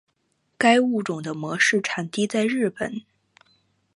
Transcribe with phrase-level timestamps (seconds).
[0.57, 3.01] 该物种的模式产地在日本。